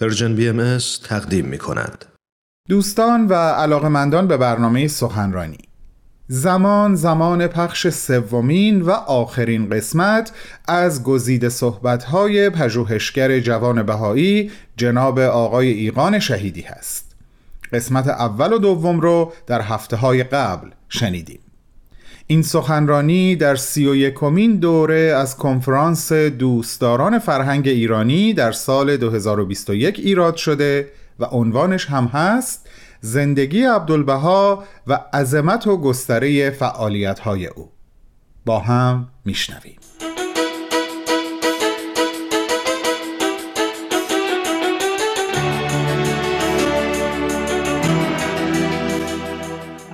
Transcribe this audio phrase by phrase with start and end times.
[0.00, 2.04] Persian BMS تقدیم می کند.
[2.68, 5.58] دوستان و علاقمندان به برنامه سخنرانی.
[6.28, 10.32] زمان زمان پخش سومین و آخرین قسمت
[10.68, 17.16] از گزیده صحبت‌های پژوهشگر جوان بهایی جناب آقای ایقان شهیدی هست.
[17.72, 21.40] قسمت اول و دوم رو در هفته های قبل شنیدیم.
[22.30, 29.98] این سخنرانی در سی و یکمین دوره از کنفرانس دوستداران فرهنگ ایرانی در سال 2021
[29.98, 32.68] ایراد شده و عنوانش هم هست
[33.00, 37.70] زندگی عبدالبها و عظمت و گستره فعالیت‌های او.
[38.44, 39.87] با هم میشنویم.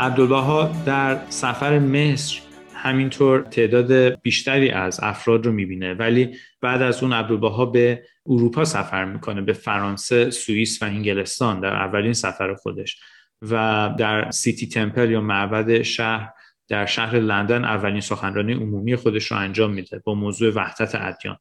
[0.04, 2.40] عبدالبها در سفر مصر
[2.74, 9.04] همینطور تعداد بیشتری از افراد رو می‌بینه ولی بعد از اون عبدالبها به اروپا سفر
[9.04, 13.00] می‌کنه به فرانسه، سوئیس و انگلستان در اولین سفر خودش
[13.42, 16.30] و در سیتی تمپل یا معبد شهر
[16.68, 21.36] در شهر لندن اولین سخنرانی عمومی خودش رو انجام میده با موضوع وحدت ادیان.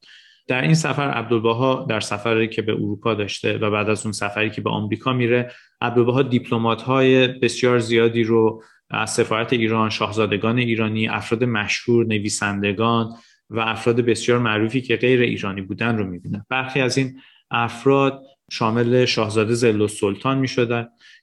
[0.48, 4.50] در این سفر عبدالبها در سفری که به اروپا داشته و بعد از اون سفری
[4.50, 11.08] که به آمریکا میره عبدالبها دیپلمات های بسیار زیادی رو از سفارت ایران شاهزادگان ایرانی
[11.08, 13.14] افراد مشهور نویسندگان
[13.50, 17.20] و افراد بسیار معروفی که غیر ایرانی بودن رو می‌بینه برخی از این
[17.52, 20.48] افراد شامل شاهزاده زل سلطان می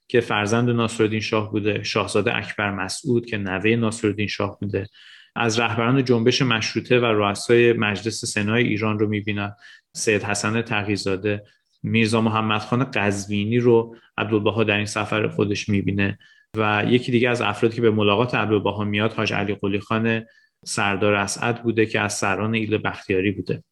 [0.07, 4.87] که فرزند ناصرالدین شاه بوده شاهزاده اکبر مسعود که نوه ناصرالدین شاه بوده.
[5.35, 9.55] از رهبران جنبش مشروطه و رؤسای مجلس سنای ایران رو می‌بینن.
[9.93, 11.43] سید حسن تقیزاده
[11.83, 16.17] میرزا محمد خان قزوینی رو عبدالبها در این سفر خودش می‌بینه
[16.57, 20.25] و یکی دیگه از افرادی که به ملاقات عبدالبها میاد حاج علی قلی خان
[20.65, 23.63] سردار اسعد بوده که از سران ایل بختیاری بوده.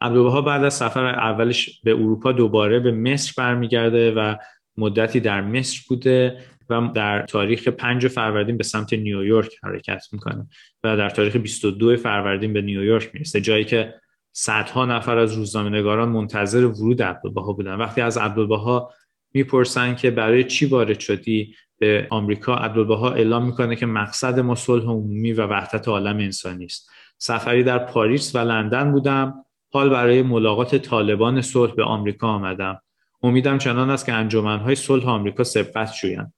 [0.00, 4.36] عبدالبها بعد از سفر اولش به اروپا دوباره به مصر برمیگرده و
[4.76, 6.44] مدتی در مصر بوده.
[6.72, 10.46] و در تاریخ 5 فروردین به سمت نیویورک حرکت می‌کنه
[10.84, 13.94] و در تاریخ 22 فروردین به نیویورک می‌رسه جایی که
[14.32, 17.74] صدها نفر از روزنامه‌نگاران منتظر ورود عبدالبها بودن.
[17.74, 18.90] وقتی از عبدالبها
[19.34, 24.84] می‌پرسن که برای چی وارد شدی به آمریکا عبدالبها اعلام می‌کنه که مقصد ما صلح
[24.84, 26.90] عمومی و وحدت عالم انسانی است.
[27.18, 32.80] سفری در پاریس و لندن بودم حال برای ملاقات طالبان صلح به آمریکا آمدم.
[33.22, 36.32] امیدم چنان است که انجمنهای صلح آمریکا سبقت شویند.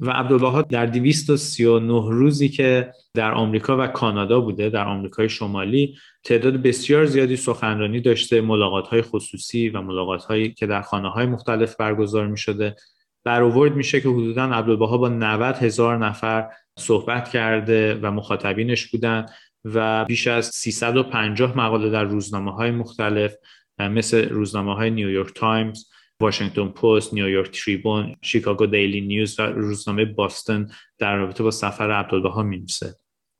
[0.00, 6.54] و عبدالبها در 239 روزی که در آمریکا و کانادا بوده در آمریکای شمالی تعداد
[6.62, 11.76] بسیار زیادی سخنرانی داشته ملاقات های خصوصی و ملاقات هایی که در خانه های مختلف
[11.76, 12.76] برگزار می شده
[13.24, 16.48] برآورد میشه که حدودا عبدالبها با 90 هزار نفر
[16.78, 19.26] صحبت کرده و مخاطبینش بودن
[19.64, 23.34] و بیش از 350 مقاله در روزنامه های مختلف
[23.78, 25.84] مثل روزنامه های نیویورک تایمز
[26.20, 30.68] واشنگتن پست، نیویورک تریبون، شیکاگو دیلی نیوز و روزنامه باستن
[30.98, 32.94] در رابطه با سفر عبدالبها می‌نویسه.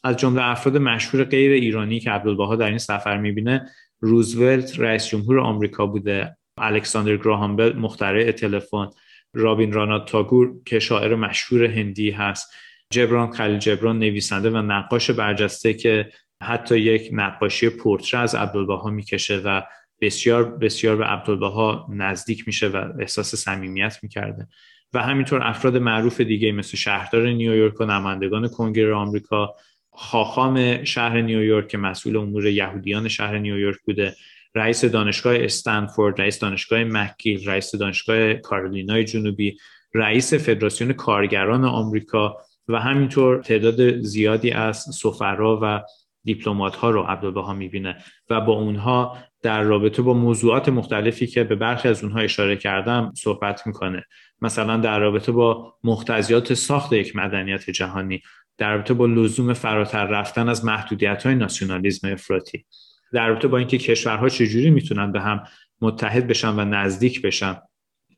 [0.05, 5.41] از جمله افراد مشهور غیر ایرانی که عبدالبها در این سفر می‌بینه روزولت رئیس جمهور
[5.41, 8.89] آمریکا بوده الکساندر گراهام بل مخترع تلفن
[9.35, 12.53] رابین رانات تاگور که شاعر مشهور هندی هست
[12.91, 16.11] جبران خلیل جبران نویسنده و نقاش برجسته که
[16.43, 19.63] حتی یک نقاشی پورتره از عبدالبها می‌کشه و
[20.03, 24.49] بسیار بسیار به عبدالبها نزدیک میشه و احساس صمیمیت می‌کرده.
[24.93, 29.55] و همینطور افراد معروف دیگه مثل شهردار نیویورک و نمایندگان کنگره آمریکا
[29.93, 34.15] خاخام شهر نیویورک که مسئول امور یهودیان شهر نیویورک بوده
[34.55, 39.57] رئیس دانشگاه استنفورد رئیس دانشگاه مکگیل رئیس دانشگاه کارولینای جنوبی
[39.95, 42.37] رئیس فدراسیون کارگران آمریکا
[42.69, 45.83] و همینطور تعداد زیادی از سفرا و
[46.25, 47.97] دیپلمات ها رو عبدالبها می‌بینه
[48.31, 53.13] و با اونها در رابطه با موضوعات مختلفی که به برخی از اونها اشاره کردم
[53.17, 54.05] صحبت می‌کنه.
[54.41, 58.23] مثلا در رابطه با مختزیات ساخت یک مدنیت جهانی
[58.59, 62.65] در رابطه با لزوم فراتر رفتن از محدودیت های ناسیونالیزم افراطی
[63.13, 65.45] در رابطه با اینکه کشورها چجوری می‌تونن به هم
[65.81, 67.57] متحد بشن و نزدیک بشن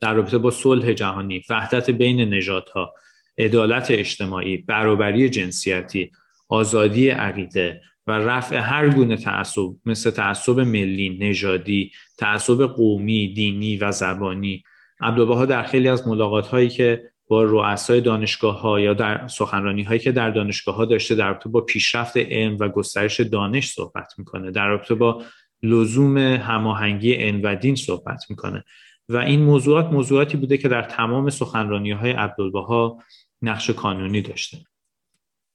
[0.01, 2.95] در رابطه با صلح جهانی وحدت بین نژادها
[3.39, 6.11] عدالت اجتماعی برابری جنسیتی
[6.49, 13.93] آزادی عقیده و رفع هر گونه تعصب مثل تعصب ملی، نژادی، تعصب قومی، دینی و
[13.93, 14.63] زبانی.
[15.01, 20.01] عبدالبها در خیلی از ملاقات هایی که با رؤسای دانشگاه ها یا در سخنرانی هایی
[20.01, 24.51] که در دانشگاه ها داشته در رابطه با پیشرفت علم و گسترش دانش صحبت می‌کنه.
[24.51, 25.23] در رابطه با
[25.63, 28.65] لزوم هماهنگی علم و دین صحبت می‌کنه.
[29.09, 32.99] و این موضوعات موضوعاتی بوده که در تمام سخنرانی های عبدالبها
[33.43, 34.59] نقش کانونی داشته.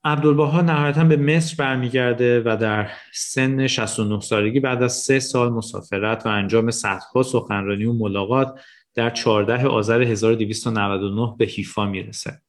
[0.03, 6.25] عبدالبها نهایتا به مصر برمیگرده و در سن 69 سالگی بعد از سه سال مسافرت
[6.25, 8.59] و انجام صدها سخنرانی و ملاقات
[8.95, 12.41] در 14 آذر 1299 به حیفا می‌رسه.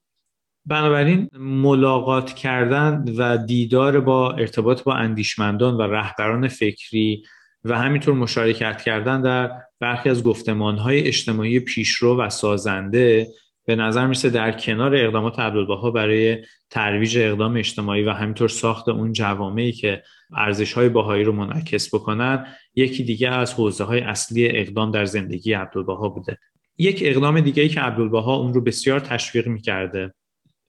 [0.66, 7.24] بنابراین ملاقات کردن و دیدار با ارتباط با اندیشمندان و رهبران فکری
[7.64, 13.28] و همینطور مشارکت کردن در برخی از گفتمانهای اجتماعی پیشرو و سازنده
[13.64, 19.12] به نظر میسه در کنار اقدامات عبدالبها برای ترویج اقدام اجتماعی و همینطور ساخت اون
[19.12, 20.02] جوامعی که
[20.36, 25.52] ارزش های باهایی رو منعکس بکنن یکی دیگه از حوزه های اصلی اقدام در زندگی
[25.52, 26.38] عبدالبها بوده.
[26.78, 30.14] یک اقدام دیگه ای که عبدالبها اون رو بسیار تشویق می‌کرده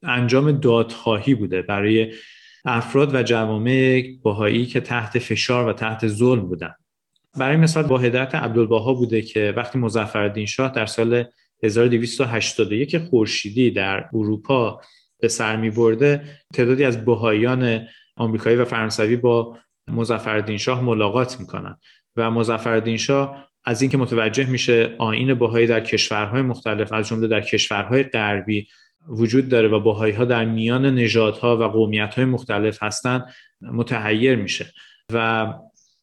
[0.03, 2.13] انجام دادخواهی بوده برای
[2.65, 6.73] افراد و جوامع باهایی که تحت فشار و تحت ظلم بودن.
[7.37, 11.25] برای مثال با هدایت عبدالبها بوده که وقتی مظفرالدین شاه در سال
[11.63, 14.81] 1281 خورشیدی در اروپا
[15.19, 16.23] به سر می برده
[16.53, 21.77] تعدادی از بهاییان آمریکایی و فرانسوی با مظفرالدین شاه ملاقات می‌کنن
[22.15, 27.41] و مظفرالدین شاه از اینکه متوجه میشه آین بهایی در کشورهای مختلف از جمله در
[27.41, 28.67] کشورهای غربی
[29.07, 33.25] وجود داره و بهایی ها در میان نژادها و قومیت های مختلف هستند
[33.61, 34.65] متحیر میشه.
[35.13, 35.47] و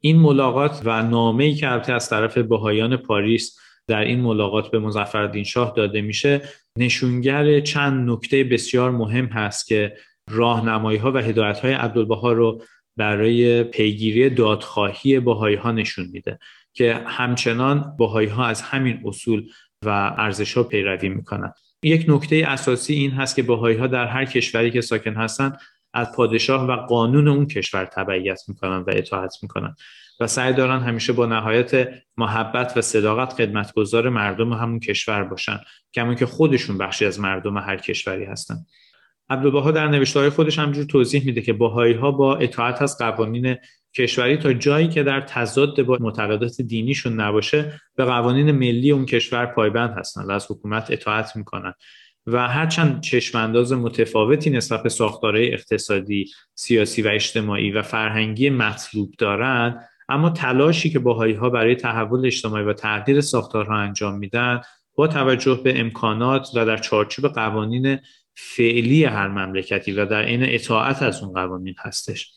[0.00, 3.58] این ملاقات و نامه ای که البته از طرف بهایان پاریس
[3.88, 6.42] در این ملاقات به مظفرالدین شاه داده میشه
[6.78, 9.96] نشونگر چند نکته بسیار مهم هست که
[10.30, 12.62] راهنمایی ها و هدایت های عبدالبها رو
[12.96, 16.38] برای پیگیری دادخواهی بهایی ها نشون میده
[16.72, 19.48] که همچنان بهایی ها از همین اصول
[19.84, 21.52] و ارزش ها پیروی می‌کنن.
[21.82, 25.58] یک نکته اساسی این هست که بهایی ها در هر کشوری که ساکن هستند
[25.94, 29.74] از پادشاه و قانون اون کشور تبعیت می‌کنن و اطاعت می‌کنن.
[30.20, 35.60] و سعی دارن همیشه با نهایت محبت و صداقت خدمتگزار مردم همون کشور باشن
[35.94, 38.56] کمون که خودشون بخشی از مردم هر کشوری هستن.
[39.30, 43.56] عبدالبها در نوشته خودش همجور توضیح میده که باهایی ها با اطاعت از قوانین
[43.96, 49.46] کشوری تا جایی که در تضاد با معتقدات دینیشون نباشه به قوانین ملی اون کشور
[49.46, 51.74] پایبند هستن و از حکومت اطاعت می‌کنن.
[52.26, 59.88] و هرچند چشمانداز متفاوتی نسبت به ساختارهای اقتصادی، سیاسی و اجتماعی و فرهنگی مطلوب دارند
[60.08, 64.60] اما تلاشی که باهایی ها برای تحول اجتماعی و تغییر ساختارها انجام میدن
[64.94, 67.98] با توجه به امکانات و در چارچوب قوانین
[68.34, 72.32] فعلی هر مملکتی و در این اطاعت از اون قوانین هستش.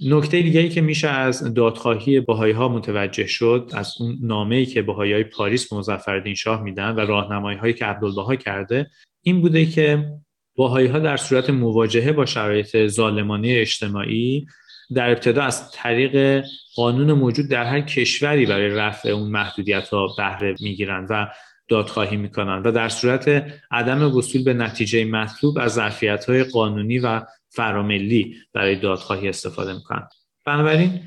[0.00, 4.66] نکته دیگه ای که میشه از دادخواهی باهایی ها متوجه شد از اون نامه ای
[4.66, 8.90] که باهایی های پاریس به مظفرالدین شاه میدن و راهنمایی هایی که عبدالبها کرده
[9.22, 10.10] این بوده که
[10.56, 14.46] باهایی ها در صورت مواجهه با شرایط ظالمانه اجتماعی
[14.94, 16.44] در ابتدا از طریق
[16.76, 21.28] قانون موجود در هر کشوری برای رفع اون محدودیت ها بهره می‌گیرند و
[21.68, 27.22] دادخواهی می‌کنن و در صورت عدم وصول به نتیجه مطلوب از ظرفیت های قانونی و
[27.48, 30.08] فراملی برای دادخواهی استفاده می‌کنن.
[30.44, 31.00] بنابراین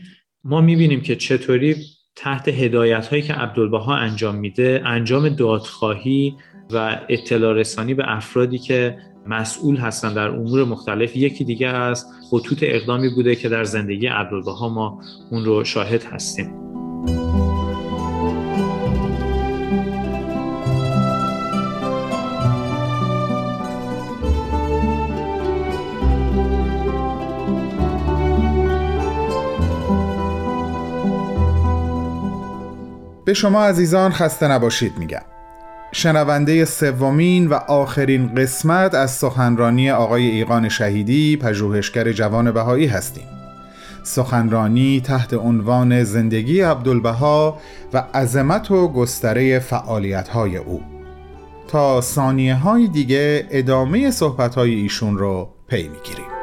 [0.44, 1.76] ما می‌بینیم که چطوری
[2.16, 6.36] تحت هدایت هایی که عبدالبها انجام میده انجام دادخواهی
[6.72, 8.98] و اطلاع رسانی به افرادی که
[9.30, 11.16] مسئول هستن در امور مختلف.
[11.16, 15.02] یکی دیگه از خطوط اقدامی بوده که در زندگی عبدالبها ما
[15.32, 16.68] اون رو شاهد هستیم.
[33.26, 35.37] به شما عزیزان خسته نباشید میگم.
[35.92, 43.28] شنونده سومین و آخرین قسمت از سخنرانی آقای ایقان شهیدی پژوهشگر جوان بهایی هستیم.
[44.04, 47.60] سخنرانی تحت عنوان زندگی عبدالبها
[47.94, 50.82] و عظمت و گستره فعالیت های او.
[51.68, 56.37] تا ثانیه های دیگه ادامه صحبت های ایشون رو پی می‌گیریم.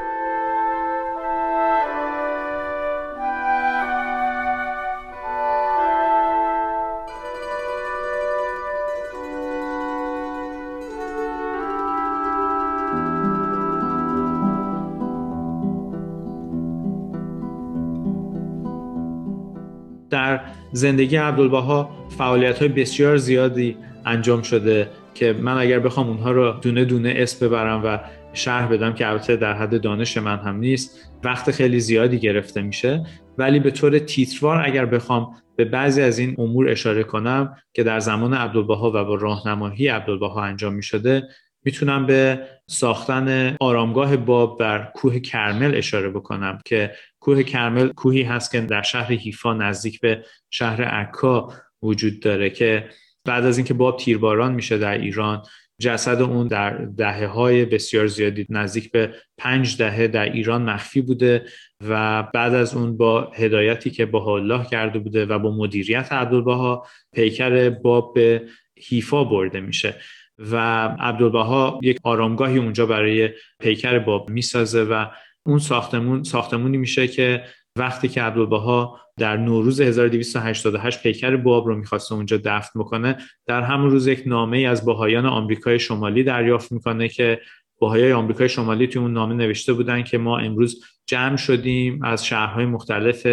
[20.74, 23.76] زندگی عبدالبها فعالیت های بسیار زیادی
[24.06, 27.98] انجام شده که من اگر بخوام اونها رو دونه دونه اسم ببرم و
[28.32, 33.06] شرح بدم که البته در حد دانش من هم نیست وقت خیلی زیادی گرفته میشه.
[33.38, 38.00] ولی به طور تیتروار اگر بخوام به بعضی از این امور اشاره کنم که در
[38.00, 41.22] زمان عبدالبها و با راهنمایی عبدالبها انجام می شده
[41.64, 48.52] می‌تونم به ساختن آرامگاه باب بر کوه کرمل اشاره بکنم که کوه کرمل کوهی هست
[48.52, 51.52] که در شهر هیفا نزدیک به شهر عکا
[51.82, 52.88] وجود داره که
[53.24, 55.42] بعد از اینکه باب تیرباران میشه در ایران
[55.80, 61.46] جسد اون در دهه های بسیار زیادی نزدیک به پنج دهه در ایران مخفی بوده
[61.88, 66.86] و بعد از اون با هدایتی که با الله کرده بوده و با مدیریت عبدالبها
[67.12, 68.48] پیکر باب به
[68.88, 69.94] حیفا برده میشه.
[70.38, 70.56] و
[71.00, 75.06] عبدالبها یک آرامگاهی اونجا برای پیکر باب می‌سازه و
[75.46, 77.44] اون ساختمون ساختمونی میشه که
[77.76, 83.90] وقتی که عبدالبها در نوروز 1288 پیکر باب رو می‌خواسته اونجا دفن بکنه در همون
[83.90, 87.40] روز یک نامه از باهایان آمریکای شمالی دریافت می‌کنه که
[87.78, 92.66] باهایای آمریکای شمالی توی اون نامه نوشته بودن که ما امروز جمع شدیم از شهرهای
[92.66, 93.26] مختلف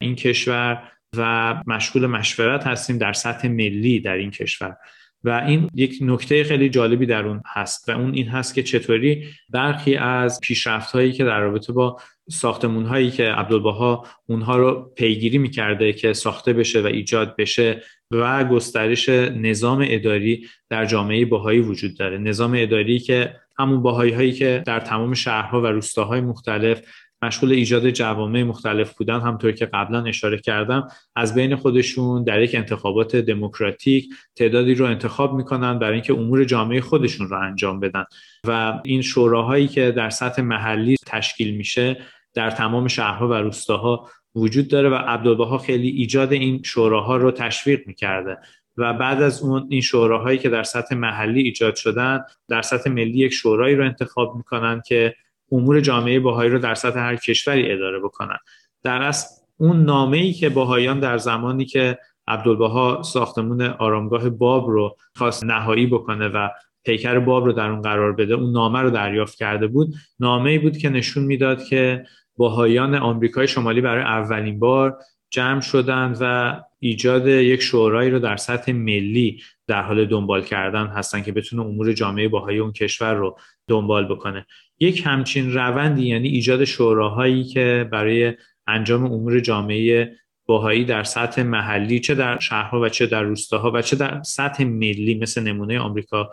[0.00, 4.76] این کشور و مشغول مشورت هستیم در سطح ملی در این کشور.
[5.24, 9.24] و این یک نکته خیلی جالبی در اون هست و اون این هست که چطوری
[9.50, 15.38] برخی از پیشرفت هایی که در رابطه با ساختمون هایی که عبدالبها اونها رو پیگیری
[15.38, 21.98] می‌کرده که ساخته بشه و ایجاد بشه و گسترش نظام اداری در جامعه باهایی وجود
[21.98, 22.18] داره.
[22.18, 26.82] نظام اداری که همون باهایی هایی که در تمام شهرها و روستاهای مختلف
[27.22, 32.54] مشغول ایجاد جوامع مختلف بودن همطور که قبلا اشاره کردم از بین خودشون در یک
[32.54, 38.04] انتخابات دموکراتیک تعدادی رو انتخاب می‌کنن برای اینکه امور جامعه خودشون رو انجام بدن.
[38.46, 41.96] و این شوراهایی که در سطح محلی تشکیل میشه
[42.34, 47.80] در تمام شهرها و روستاها وجود داره و عبدالبها خیلی ایجاد این شوراها رو تشویق
[47.86, 48.36] می‌کرده.
[48.76, 53.18] و بعد از اون این شوراهایی که در سطح محلی ایجاد شدن در سطح ملی
[53.18, 55.14] یک شورایی رو انتخاب می‌کنن که
[55.52, 58.38] امور جامعه باهایی رو در سطح هر کشوری اداره بکنن.
[58.82, 59.26] در اصل
[59.56, 65.86] اون نامه ای که باهایان در زمانی که عبدالبها ساختمون آرامگاه باب رو خواست نهایی
[65.86, 66.48] بکنه و
[66.84, 69.94] پیکر باب رو در اون قرار بده اون نامه رو دریافت کرده بود.
[70.20, 72.04] نامه ای بود که نشون می‌داد که
[72.36, 74.98] باهایان آمریکای شمالی برای اولین بار
[75.30, 81.22] جمع شدند و ایجاد یک شورایی رو در سطح ملی در حال دنبال کردن هستن
[81.22, 84.46] که بتونه امور جامعه باهایی اون کشور رو دنبال بکنه.
[84.80, 88.34] یک همچین روندی یعنی ایجاد شوراهایی که برای
[88.66, 90.12] انجام امور جامعه
[90.46, 94.64] باهایی در سطح محلی چه در شهرها و چه در روستاها و چه در سطح
[94.64, 96.30] ملی مثل نمونه آمریکا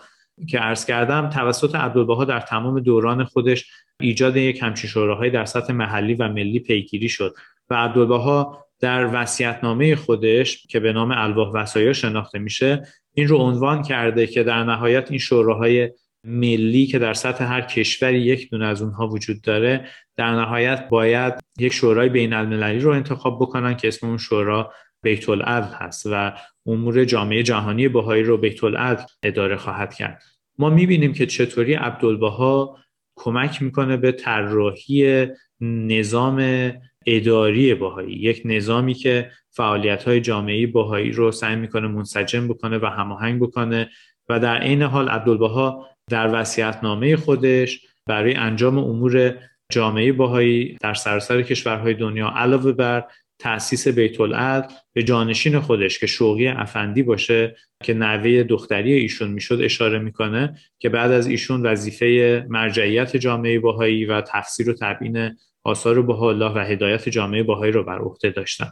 [0.49, 3.65] که عرض کردم توسط عبدالبها در تمام دوران خودش
[3.99, 7.35] ایجاد یک همچین شوراهایی در سطح محلی و ملی پیگیری شد.
[7.69, 13.81] و عبدالبها در وصیت‌نامه خودش که به نام الواح وصایا شناخته میشه این رو عنوان
[13.81, 15.91] کرده که در نهایت این شوراهای
[16.23, 19.87] ملی که در سطح هر کشوری یک دونه از اونها وجود داره
[20.17, 24.73] در نهایت باید یک شورای بین المللی رو انتخاب بکنن که اسم اون شورا
[25.03, 26.33] بیت العدل هست و
[26.65, 30.23] امور جامعه جهانی بهایی رو بیت العدل اداره خواهد کرد.
[30.57, 32.77] ما می‌بینیم که چطوری عبدالبها
[33.15, 35.27] کمک می‌کنه به طراحی
[35.61, 36.71] نظام
[37.05, 42.85] اداری باهایی یک نظامی که فعالیت های جامعه باهایی رو سعی می‌کنه منسجم بکنه و
[42.85, 43.89] هماهنگ بکنه
[44.29, 46.45] و در عین حال عبدالبها در
[46.83, 49.35] نامه خودش برای انجام امور
[49.71, 53.07] جامعه باهایی در سراسر کشورهای دنیا علاوه بر
[53.39, 59.59] تأسیس بیت العدل به جانشین خودش که شوقی افندی باشه که نوه دختری ایشون می‌شد
[59.61, 66.01] اشاره می‌کنه که بعد از ایشون وظیفه مرجعیت جامعه باهایی و تفسیر و تبیین آثار
[66.01, 68.71] بها الله و هدایت جامعه باهایی رو بر عهده داشتن.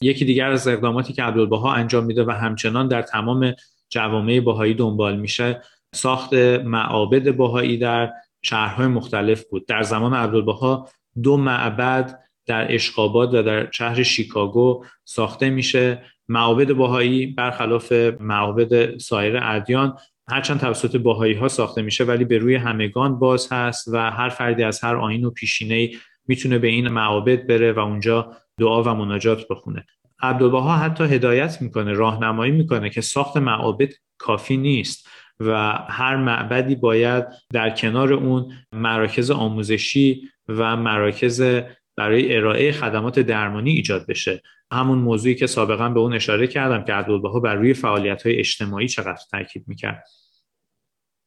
[0.00, 3.54] یکی دیگر از اقداماتی که عبدالبها انجام میده و همچنان در تمام
[3.88, 5.62] جوامع باهایی دنبال میشه
[5.94, 9.66] ساخت معابد باهایی در شهرهای مختلف بود.
[9.66, 10.88] در زمان عبدالبها
[11.22, 16.02] دو معبد در اشقاباد و در شهر شیکاگو ساخته میشه.
[16.28, 19.98] معابد باهایی برخلاف معابد سایر ادیان
[20.30, 24.62] هرچند توسط باهایی ها ساخته میشه ولی به روی همگان باز هست و هر فردی
[24.62, 25.90] از هر آین و پیشینه
[26.28, 29.86] می‌تونه به این معابد بره و اونجا دعا و مناجات بخونه.
[30.20, 35.08] عبدالبها حتی هدایت می‌کنه راهنمایی می‌کنه که ساخت معابد کافی نیست
[35.40, 41.42] و هر معبدی باید در کنار اون مراکز آموزشی و مراکز
[41.96, 44.42] برای ارائه خدمات درمانی ایجاد بشه.
[44.72, 48.88] همون موضوعی که سابقا به اون اشاره کردم که عبدالبها بر روی فعالیت های اجتماعی
[48.88, 50.04] چقدر تاکید می‌کرد.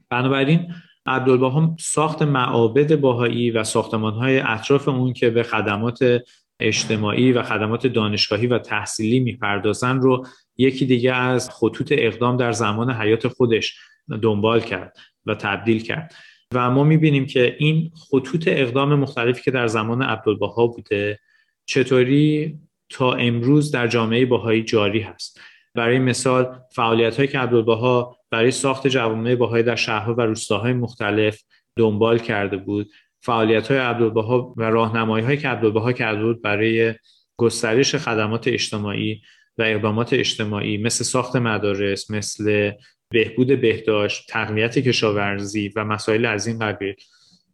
[0.10, 0.74] بنابراین
[1.06, 6.22] عبدالبها ساخت معابد باهایی و ساختمان های اطراف اون که به خدمات
[6.60, 10.26] اجتماعی و خدمات دانشگاهی و تحصیلی می‌پردازن رو
[10.58, 13.78] یکی دیگه از خطوط اقدام در زمان حیات خودش
[14.22, 16.16] دنبال کرد و تبدیل کرد.
[16.54, 21.20] و ما می‌بینیم که این خطوط اقدام مختلفی که در زمان عبدالبها بوده
[21.66, 25.40] چطوری تا امروز در جامعه باهایی جاری هست.
[25.76, 31.44] برای مثال فعالیت هایی که عبدالبها برای ساخت جوامع باهایی در شهرها و روستاهای مختلف
[31.78, 32.90] دنبال کرده بود
[33.22, 36.96] فعالیت های عبدالبها و راهنمایی هایی که عبدالبها کرده بود برای
[37.38, 39.22] گسترش خدمات اجتماعی
[39.58, 42.72] و اقدامات اجتماعی مثل ساخت مدارس مثل
[43.12, 46.96] بهبود بهداشت تقویت کشاورزی و مسائل از این قبیل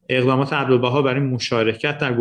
[0.10, 2.14] اقدامات عبدالبها برای مشارکت در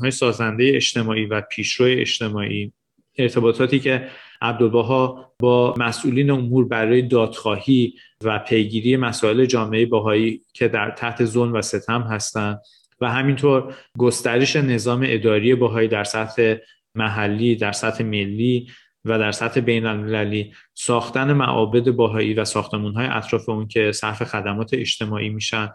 [0.00, 2.72] های سازنده اجتماعی و پیشرو اجتماعی
[3.18, 4.08] ارتباطاتی که
[4.42, 7.94] عبدالبها با مسئولین امور برای دادخواهی
[8.24, 12.60] و پیگیری مسائل جامعه باهایی که در تحت ظلم و ستم هستند
[13.00, 16.54] و همینطور گسترش نظام اداری باهایی در سطح
[16.94, 18.66] محلی در سطح ملی
[19.04, 24.22] و در سطح بین المللی ساختن معابد باهایی و ساختمون های اطراف اون که صرف
[24.22, 25.68] خدمات اجتماعی میشن.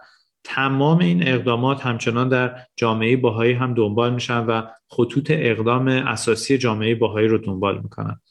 [0.43, 6.95] تمام این اقدامات همچنان در جامعه باهایی هم دنبال میشن و خطوط اقدام اساسی جامعه
[6.95, 8.21] باهایی رو دنبال می‌کنن.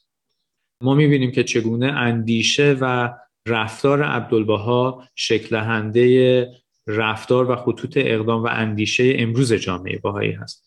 [0.83, 3.15] ما می‌بینیم که چگونه اندیشه و
[3.49, 6.51] رفتار عبدالبها شکلهنده
[6.87, 10.67] رفتار و خطوط اقدام و اندیشه امروز جامعه باهایی هست.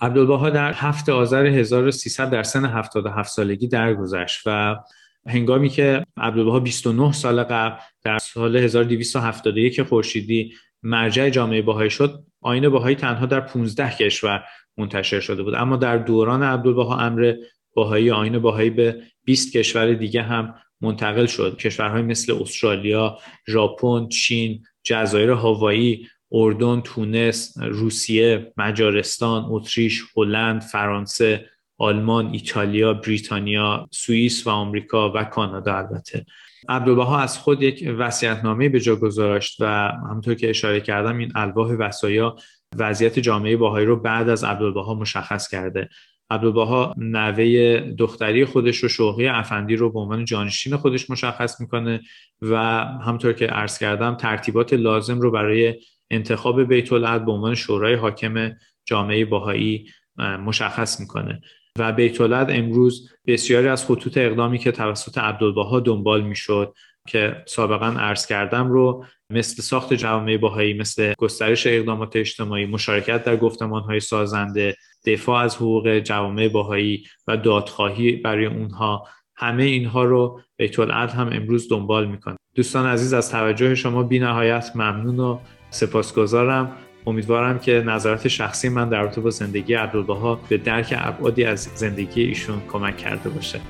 [0.00, 4.76] عبدالبها در هفت آذر 1300 در سن 77 سالگی درگذشت و
[5.26, 10.52] هنگامی که عبدالبها 29 سال قبل در سال 1271 خورشیدی
[10.82, 14.44] مرجع جامعه باهایی شد آین باهایی تنها در 15 کشور
[14.78, 15.54] منتشر شده بود.
[15.54, 17.34] اما در دوران عبدالبها امر
[17.74, 21.56] باهایی آین باهایی به 20 کشور دیگه هم منتقل شد.
[21.56, 23.18] کشورهای مثل استرالیا،
[23.48, 34.46] ژاپن، چین، جزایر هاوایی، اردن، تونس، روسیه، مجارستان، اتریش، هلند، فرانسه، آلمان، ایتالیا، بریتانیا، سوئیس
[34.46, 36.26] و آمریکا و کانادا البته.
[36.68, 39.66] عبدالبها از خود یک وصیت‌نامه به جا گذاشت و
[40.10, 42.36] همونطور که اشاره کردم این الواح وصایا
[42.76, 45.88] وضعیت جامعه باهایی رو بعد از عبدالبها مشخص کرده.
[46.30, 52.00] عبدالبها نوه دختری خودش رو شوقی افندی رو به عنوان جانشین خودش مشخص می‌کنه
[52.42, 55.74] و همطور که عرض کردم ترتیبات لازم رو برای
[56.10, 58.52] انتخاب بیت به عنوان شورای حاکم
[58.84, 59.86] جامعه باهایی
[60.18, 61.40] مشخص می‌کنه.
[61.78, 66.74] و بیت امروز بسیاری از خطوط اقدامی که توسط عبدالبها دنبال می‌شد
[67.08, 73.36] که سابقا عرض کردم رو مثل ساخت جوامع باهایی مثل گسترش اقدامات اجتماعی مشارکت در
[73.80, 80.78] های سازنده دفاع از حقوق جوامع باهایی و دادخواهی برای اونها همه اینها رو بیت
[80.78, 82.36] هم امروز دنبال می‌کنه.
[82.54, 85.38] دوستان عزیز از توجه شما بی نهایت ممنون و
[85.70, 86.76] سپاسگزارم.
[87.06, 92.22] امیدوارم که نظرات شخصی من در رابطه با زندگی عبدالبها به درک ابعادی از زندگی
[92.22, 93.60] ایشون کمک کرده باشه.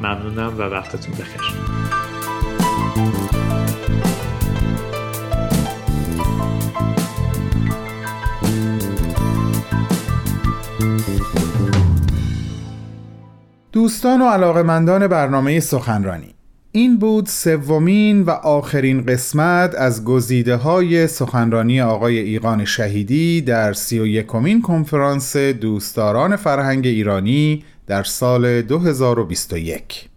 [0.00, 1.42] ممنونم و وقتتون بخیر.
[13.72, 16.34] دوستان و علاقمندان برنامه سخنرانی.
[16.74, 23.98] این بود سومین و آخرین قسمت از گزیده های سخنرانی آقای ایقان شهیدی در سی
[23.98, 30.08] و یکمین کنفرانس دوستداران فرهنگ ایرانی در سال 2021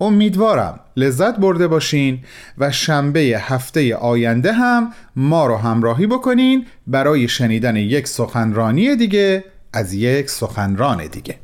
[0.00, 2.18] امیدوارم لذت برده باشین
[2.58, 9.94] و شنبه هفته آینده هم ما رو همراهی بکنین برای شنیدن یک سخنرانی دیگه از
[9.94, 11.38] یک سخنران دیگه.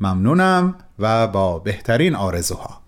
[0.00, 2.83] ممنونم و با بهترین آرزوها.